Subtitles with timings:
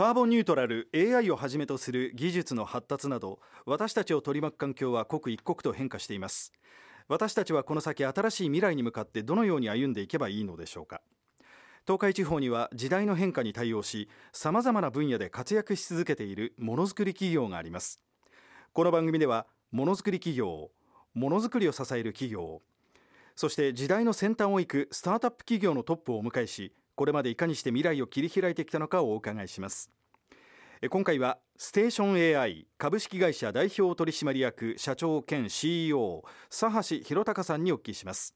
[0.00, 6.54] カーボンニュートラル AI をはじめとする技術の発達など私たちを取り巻く環境は刻一刻と変化しています。
[7.06, 11.02] 私たちはこの先新しい未来に向かってどのように歩んでいけばいいのでしょうか。
[11.86, 18.00] 東海地方には時代の変化に対応しさまざまな分野で活躍し続けているものづくり企業があります。
[18.72, 20.70] この番組ではものづくり企業
[21.12, 22.62] ものづくりを支える企業
[23.36, 29.90] そして時代の先端を行くスタートアップ企業のトップをお迎えしこれまでいかにして未来を切り開いてきたのかをお伺いします。
[30.90, 38.34] 今回はステーション AI 株式会社代表取締役社長兼 CEO 佐橋弘隆さんにお聞きします。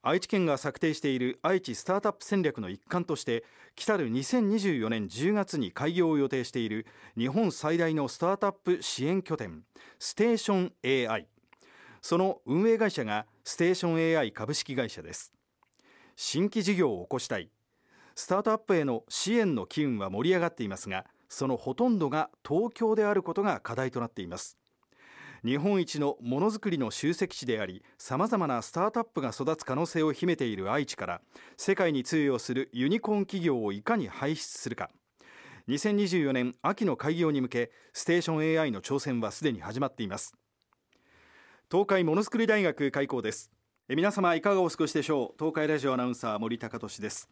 [0.00, 3.42] 愛知県が策定している愛知スタートアップ戦略の一環として
[3.74, 6.86] 来たる2024年10月に開業を予定している
[7.18, 9.64] 日本最大のスタートアップ支援拠点
[9.98, 10.70] ステーショ
[11.08, 11.26] ン AI
[12.00, 15.32] その運営会社がステーション AI 株式会社です。
[16.18, 17.50] 新規事業を起こしたい。
[18.18, 24.56] スタートアップへの支援の機運は盛り上がっていますがそのほとんどが東京であることが課題となっています。
[25.44, 31.20] 日本一のものづくりの集積地でありさまざまなスタートアップが育つ可能性を秘めている愛知から
[31.58, 34.90] 世界に通用するユニコーン企業をいかに輩出するか。
[35.68, 40.34] 2024年秋の開業に向けステーション AI の挑戦はすでに始まっています。
[41.70, 43.50] 東海ものづくり大学開校です。
[43.88, 45.38] 皆様いかがお過ごしでしょう？
[45.38, 47.28] 東海ラジオアナウンサー森高俊です。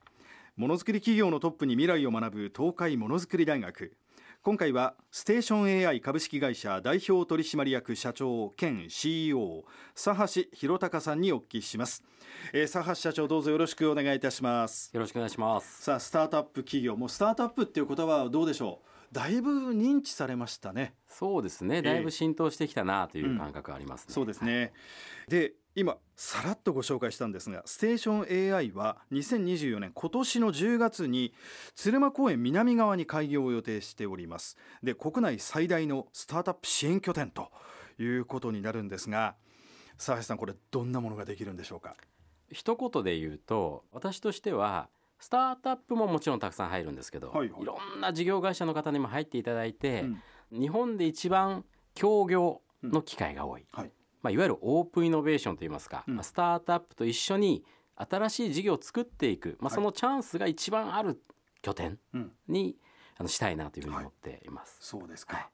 [0.56, 3.96] ものづくり企業のトップに未来を学ぶ東海ものづくり大学。
[4.40, 12.04] 今回はステーション AI 株式会社代表取締役社長兼 CEO 佐橋弘隆さんにお聞きします、
[12.52, 14.90] えー、佐橋社長どうぞよろしくお願いいたします。
[14.92, 15.82] よろしくお願いします。
[15.82, 16.94] さあスタートアップ企業。
[16.94, 18.88] もうスタートアップっていう言葉はどうでしょう？
[19.12, 20.94] だいぶ認知されましたね。
[21.08, 21.82] そうですね。
[21.82, 24.72] だいぶ浸透してきたなという感覚ありますね、うん、そうですね。
[25.26, 31.34] で今さらっとご紹介したんですがステーション AI は2024年今年の10月に
[31.74, 34.56] 鶴間公園南側に開業を予定しております。
[34.84, 37.50] で国内最大のスタートアップ支援拠点と
[37.98, 39.34] いうことになるんですが
[39.98, 41.96] 佐橋さんこれどんなものができるんでしょうか？
[42.52, 50.02] 一言で言うと私としてはスタートアップももちろんたくさん入るんですけど、はいはい、いろんな事業会社の方にも入っていただいて、
[50.52, 51.64] うん、日本で一番
[51.94, 53.90] 協業の機会が多い、うんはい
[54.24, 57.62] まあ、いわゆるオープンイノベーションといいますか、うん、スタートアップと一緒に
[57.94, 61.20] 新しい事業を作っていく、まあ、そのチャンスが一番ある
[61.60, 61.98] 拠点
[62.48, 62.76] に、
[63.16, 64.78] あのしたいなというふうに思っています。
[64.80, 65.46] そうですか、はい、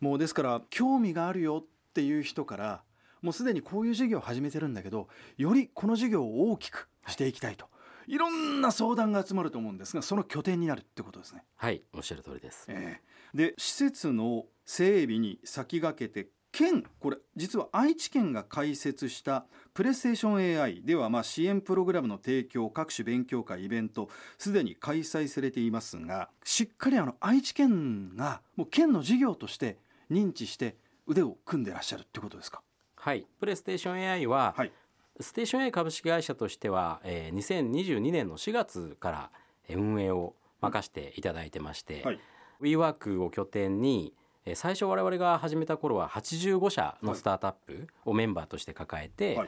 [0.00, 2.82] もうですから興味があるよっていう人から
[3.20, 7.70] もうすでにこういう事業を始めてるんだけどよりこの事業を大きくしていきたいと、は
[8.06, 11.44] い、いろんな相談が集まると思うんですがその拠点になるってことですね。
[11.56, 11.82] はい。
[11.92, 19.44] おっしゃる通りです、えー、で施設の整備に先駆けて県これ実は愛知県が開設した
[19.74, 29.78] プレイステーション AI ではまあ支援プログラムの提供各種勉強会イベントすでに開催されていますがしっかりあの愛知県がもう県の事業として
[30.10, 30.76] 認知して
[31.06, 32.62] 腕を組んでらっしゃるってことですか？
[32.96, 33.26] はい。
[33.40, 34.72] プレイステーション AI は、はい、
[35.20, 39.30] ステーション AI 株式会社としては、えー、2022年の4月から
[39.70, 42.20] 運営を任せていただいてまして、はい、
[42.62, 44.14] WeWork を拠点に
[44.54, 49.40] 最初我々が始めた頃は85社のスタートアップをメンバーとして抱えて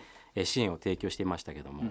[0.44, 1.84] 支援を提供していましたけども、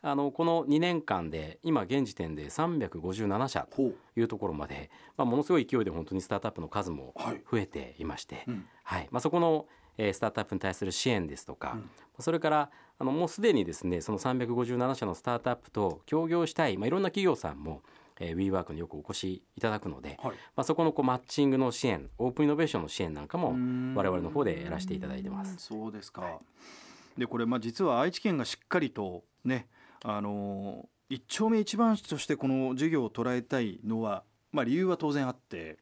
[0.00, 7.14] あのこの2年間で今現時点で357社というところまで、まあ、ものすごい勢いで本当にスタートアップの数も
[7.50, 8.46] 増えていまして、
[8.84, 9.08] はい。
[9.10, 9.66] まあ、そこの
[9.98, 11.78] スタートアップに対する支援ですとか、
[12.20, 17.82] それからあのもうすでにですねその357社のスタートアップと協業したい、まあ、いろんな企業さんも
[18.20, 23.50] えー、WeWork によくお越しいただくので、はい、まあ、そこのこうマッチングの支援オープンイノベーションの支援なんかも
[23.94, 25.56] 我々の方でやらせていただいてます。
[25.58, 29.68] そうですか、はい、でこれ、まあ、実は愛知県がしっかりとね
[30.04, 35.78] あのー、一丁目一番地としてこの事業を捉えたいのは、まあ、理由は当然あって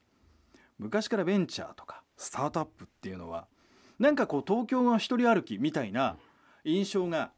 [0.79, 3.47] 昔からベンチャーとかスタートアップっていうのは
[3.99, 6.17] なんかこう東京の一人歩きみたいな
[6.65, 7.33] 印象が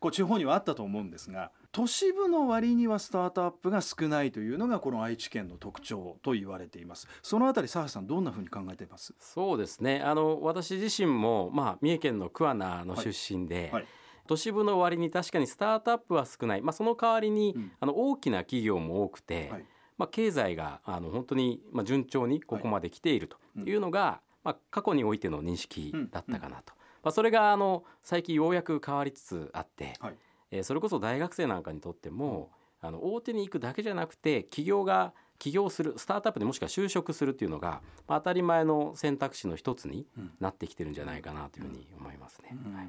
[0.00, 7.06] こう地方にはあったと思うんですが都市部の割にはスタートアップが少ないというのがこの愛知県の特徴と言われています。
[7.22, 9.14] そのあたり佐橋さんどんなふうに考えています？
[9.20, 10.00] そうですね。
[10.00, 13.70] あの私自身も、まあ、三重県の桑名の出身で、はい。
[13.72, 13.86] はい。
[14.26, 19.64] 都市部の割に確かにスタートアップは少ない、まあ、その代わりに、うん、あの大きな企業も多くて、はい、
[19.98, 30.14] まあ、経済があの本当に、まあ、順調にここまで来ているというのが、はい、まあ、過去においての認識だったかなと、まあ、それがあの最近ようやく変わりつつあって、はい、
[30.50, 32.50] えー、それこそ大学生なんかにとっても
[32.80, 40.06] あの大手に行くだけじゃなくて企業が起業するスタートアップでもしくは就職するっていうのが、まあ、当たり前の選択肢の一つに
[40.38, 42.50] なってきてるんじゃないかなというふうに思いますね。
[42.74, 42.88] はい、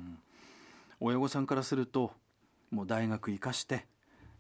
[1.00, 2.12] 親御さんからすると
[2.72, 3.86] もう大学行かして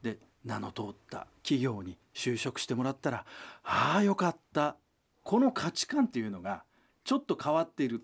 [0.01, 3.25] で名の通った企業に就職してもらったら
[3.63, 4.75] ああよかった。
[5.23, 6.63] この価値観っていうのが
[7.03, 8.03] ちょっと変わっている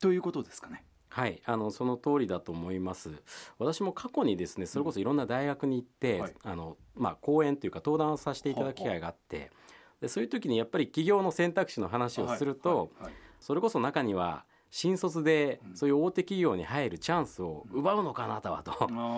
[0.00, 0.84] ということですかね。
[1.08, 3.10] はいあのその通りだと思います。
[3.58, 9.50] 私も過去にですねそれこそいろんな大学に行って、うんはい、あのまあ、講演というか登壇をさせていただく機会があって
[10.00, 12.78] でそういう時にやっぱり企業の選択肢の話をすると、はい。
[12.78, 13.04] はい。
[13.04, 18.72] はい、それこそ中には新卒でそういう大手企業に入るチャンスを奪うのかあなたはと、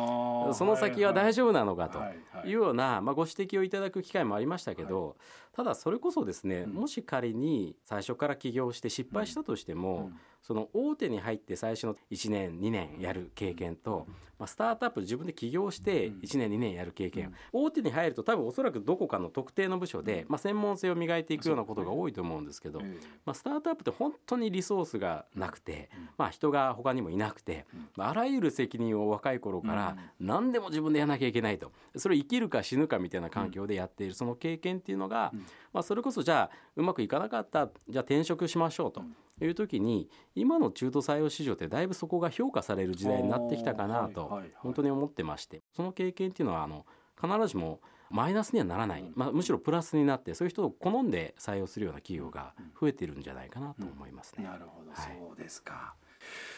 [0.54, 1.98] その先は大丈夫なのかと
[2.46, 2.50] い。
[2.50, 5.16] うような、まあ、ご指摘をいただく機会もありましたけど、
[5.52, 10.12] ただそれこそですね、もし仮に最初から起業して失敗したとしても、
[10.42, 14.06] その大手に入って最初の1年2年やる経験と、
[14.38, 22.80] まあ、スタートアップ自分で起業して1年2年やる経験、大手に入ると多分おそらくどこかの特定の部署で、まあ、専門性を磨いていくようなことが多いと思うんですけど、
[23.26, 31.72] まあ、スタートアップって本当にリソースがなくて、まあ、人が他にもいなくて、まあ、あらゆる責任を若い頃から何でも自分でやらなきゃいけないと。
[31.96, 35.32] それを生きるか死ぬかみたいな環境でやっているその経験っていうのが、
[35.72, 39.02] まあ、それこそじゃあうまくいかなかったじゃあ転職しましょうと。
[39.44, 46.84] いう時に今の中途採用市場ってだいぶそこが評価される時代になってきたかなと本当に思ってましてその経験っていうのはあの
[47.20, 47.80] 必ずしも
[48.10, 54.44] マイナスにはならない、まあ、むしろプラスになってそういう人を好んで採用するような企業が増えてるんじゃないかなと思いますね。
[54.44, 55.94] なるほど、はい、そうですか。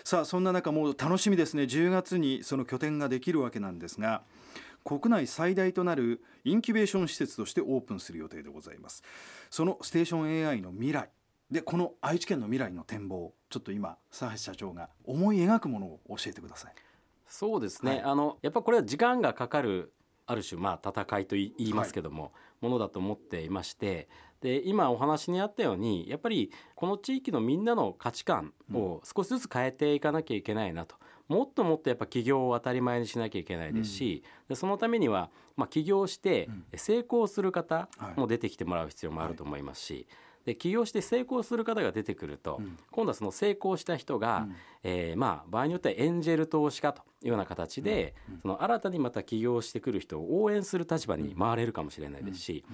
[0.04, 1.64] さあそんな中もう楽しみですね。
[1.64, 4.22] 10月にその拠点ができるわけなんですが
[4.84, 9.02] 国内最大となるインキュベーション施設としてオープンする予定でございます。
[9.50, 11.10] そのステーション AI の未来
[11.50, 16.74] でこの愛知県の未来の展望ちょっと今佐橋社長が思い描くものを教えてください。
[17.26, 19.92] そうですね、はい、あのやっぱこれは時間がかかる
[20.26, 22.32] ある種まあ戦いと言いますけども、はい、
[22.62, 24.08] ものだと思っていまして
[24.40, 30.96] で今お話にあったようにやっぱりこの地域のみんなの価値観を少しずつ変えていかなきゃいけないなと。
[31.28, 40.06] もっともっとやっぱ起業を当たり前にしなきゃいけないですし、うん、でそのためには、まあ、起業して成功する方も出てきてもらう必要もあると思いますし、はい
[40.44, 52.64] で起業して成功する方が出てくると、うん、今度はその成功した人が、うん、えー、まあ、場合によってはエンジェル投資家というような形で、うん、その新たにまた起業してくる人を応援する立場に回れるかもしれないですし、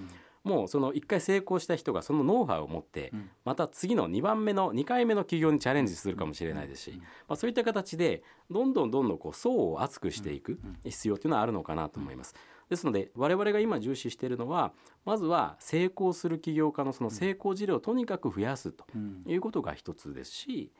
[0.43, 3.11] もうその1回成功した人がそのノウハウを持って
[3.43, 12.33] また次の2番目の2回目の起業にチャレンジするかもしれないですし、まあ、そういった形でどんどんどんどんこう層を厚くしていく必要というのはあるのかなと思います。
[12.69, 14.73] ですので我々が今重視しているのは
[15.05, 18.85] まずは成功する起業家のその成功事例をとにかく増やすと
[19.25, 20.71] いうことが一つですし、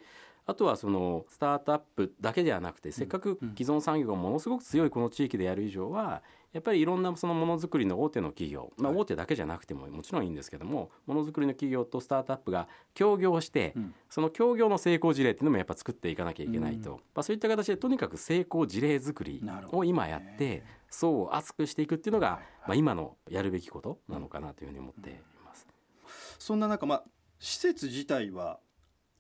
[0.46, 6.24] あとはそのスタートアップだけではなくてせっかく既存産業がものすごく強いこの地域でやる以上は
[6.54, 13.76] やっぱりいろんなそのものづくりの大手の企業、まあ、大手だけじゃなくてももちろんいいんですけどもものづくりの企業とスタートアップが協業して、
[14.10, 25.14] その協業の成功事例っていうのもやっぱ作っていかなきゃいけないと、まあ、そういった形でとにかく成功事例作りを今やって層を厚くしていくっていうのが、まあ、今のやるべきことなのかなというふうに思ってい
[25.46, 25.68] ます。
[26.40, 27.04] そんな中、まあ、
[27.40, 28.60] 施設自体は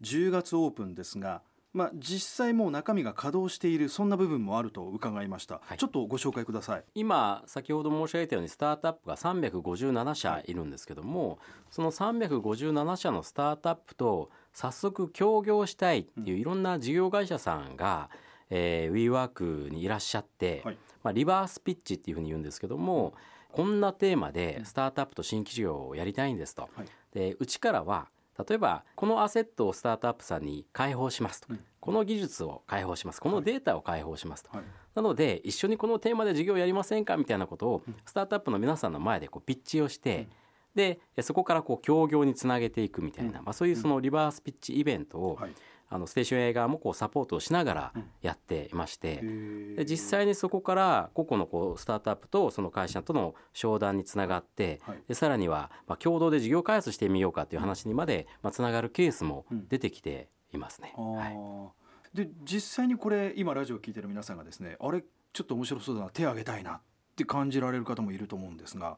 [0.02, 1.42] 10月オープンですが
[1.78, 6.84] まあ、実際もう中身が稼働しているそんな部分もあると伺いました、はい、ちょっとご紹介ください。
[6.96, 11.38] 今先ほど申し上げたようにスタートアップが357社いるんですけども
[11.70, 18.10] その357社のスタートアップと早速協業したいっていういろんな事業会社さんが、
[18.50, 23.14] えー、WeWork にいらっしゃって、はい、まあ、リバースピッチっていうふうに言うんですけども
[23.52, 26.70] こんなテーマでスタートアップと新規事業をやりたいんですと。
[26.76, 28.08] はい、でうちからは
[28.48, 33.22] 例えばこのアセットをスタートアップさんに開放しますと、うん、この技術を開放します。
[33.22, 40.28] このデータを開放しますと、はい、なので一緒にこのテーマで事業やりませんかみたいなことをスタートアップの皆さんの前でこうピッチをして、うん、
[40.76, 45.40] でそこからこう協業につなげていくみたいな、まあ、そういうそのリバースピッチイベントを、
[45.90, 49.22] あのステーション A 側もこうサポートをしながらやっていまして、
[49.78, 60.94] で実際にそこから個々のこうスタートアップとその会社との商談につながって、でさらにはまあ共同で事業開発してみようかという話にまでまあつながるケースも出てきていますね。
[60.98, 61.74] は
[62.14, 65.04] い、で実際にこれ今ラジオを聞いてる皆さんがですねあれ
[65.34, 66.82] ちょっと面白そうだな手を挙げたいなっ
[67.16, 68.98] て感じられる方もいると思うんですが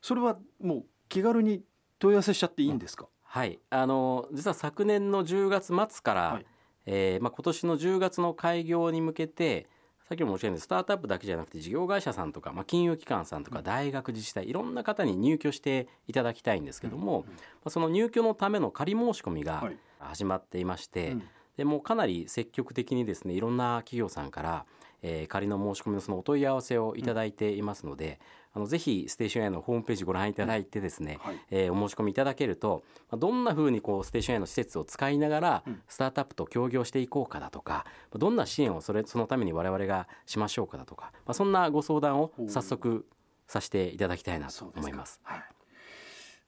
[0.00, 1.62] それはもう気軽に
[1.98, 3.06] 問い合わせしちゃっていいんですか、
[3.36, 3.58] はい。
[3.68, 6.46] あの実は昨年の10月末から、はい、
[6.86, 9.66] えー、まあ、今年の10月の開業に向けて
[10.08, 17.34] 先ほど申し上げたスタートアップだけじゃなくて事業会社さんとか、まあ、金融機関さんとか大学自治体いろんな方に入居していただきたいんですけども、ま
[17.66, 21.14] あ、その入居のための仮申し込みが始まっていまして、
[21.58, 24.64] でもかなり積極的にですねいろんな企業さんから、
[25.08, 28.18] えー、仮の申し込みのそのお問い合わせをいただいていますので、
[28.52, 32.82] あのぜひステーション A のホームページご覧いただいてですね、はい、えー、お申し込みいただけると
[33.12, 43.06] どんなふうにこうステーション A の施設を使いながらスタートアップと協業していこうかだとかどんな支援をそれそのために我々がしましょうかだとか、まあ、そんなご相談を早速
[43.46, 45.20] させていただきたいなと思います。
[45.22, 45.44] はい、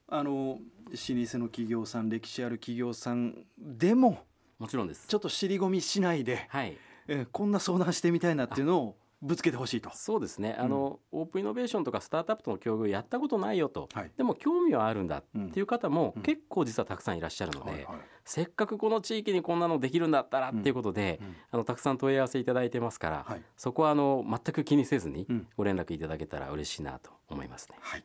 [0.09, 0.59] あの老
[0.91, 4.25] 舗の企業さん歴史ある企業さんでも
[4.59, 5.07] もちろんです。
[5.07, 6.77] ちょっと尻込みしないで、はい、
[7.09, 9.91] えこんな相談してみたいなっていうのをぶつけてほしいと。
[9.95, 17.87] そうですね、あの、うん、オープンイノベーションとかスタートアップとの協業やったことないよと、はい、でも興味はあるんだっていう方も結構実はたくさんいらっしゃるので、
[18.25, 27.77] せっかくこの地域にこんなのできるんだったらっていうことで、あのたくさん問い合わせいただいてますから、はい、そこはあの全く気にせずにご連絡いただけたら嬉しいなと思いますね。
[27.81, 28.05] はい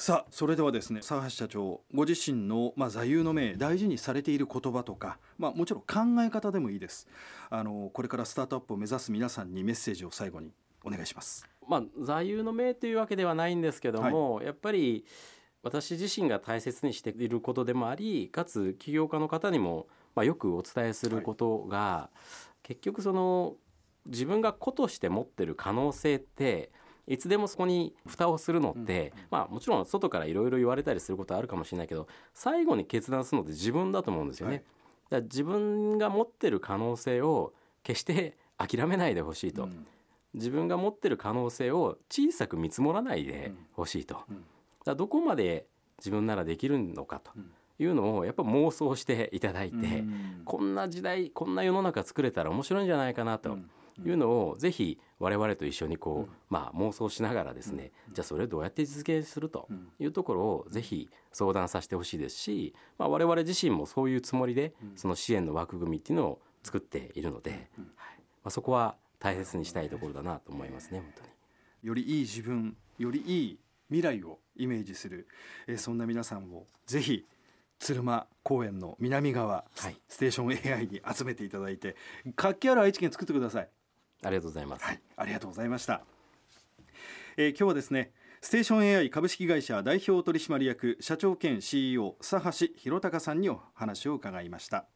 [0.00, 7.08] さあそれではですね佐橋社長ご自身の、まあ、座右の銘大事にされている言葉とか、まあ、もちろん考え方でもいいです。
[7.50, 10.52] あのこれからスタートアップを目指す皆さんにメッセージを最後に
[10.84, 11.44] お願いします。
[11.68, 15.04] まあ、座右の銘というわけではないんですけども、はい、やっぱり
[15.64, 22.18] 私自身が大切にしていることでもありかつ起業家の方にも、まあ、よくお伝えすることが、はい、
[22.62, 23.56] 結局その
[24.06, 26.70] 自分が子として持ってる可能性って
[27.08, 34.54] いつでもそこに蓋をするのって、うん、まあもちろん外からいろいろ言われたりすることはあるかもしれないけど最後に決断するのって自分だと思うんですよね。
[34.54, 39.64] はい、だから自分が持ってる可能性を決して諦めないでほしいと。
[39.64, 39.86] うん。
[40.34, 44.44] 自分が持ってる可能性を小さく見積もらないでほしいと、うん、
[44.84, 45.66] だどこまで
[45.98, 47.32] 自分ならできるのかと
[47.78, 53.58] いうのをやっぱ妄想していただいて、うん、こんな時代こんな世の中作れたら面白いんじゃないかなと。
[54.06, 67.58] いうのをぜひ我々と一緒にこう、まあ、妄想しながらですね、じゃあそれをどうやって実現するというところをぜひ相談させてほしいですし、まあ、我々自身もそういうつもりでその支援の枠組みっていうのを作っているので、はい。
[67.58, 67.64] ま
[68.44, 71.28] あ、そこは大切にしたいところだなと思いますね本当に。
[71.82, 75.28] よりいい自分よりいい未来をイメージする、
[75.66, 77.26] えー、そんな皆さんをぜひ
[77.78, 81.96] 鶴間公園の南側、はい、ステーション AI に集めていただいて
[82.34, 83.68] 活気ある愛知県作ってください
[84.22, 86.02] ありがとうございます、はい、ありがとうございました、
[87.36, 94.86] えー、今日はですねステーション AI 株式会社代表取締役社長兼 CEO 佐橋弘隆さんにお話を伺いました。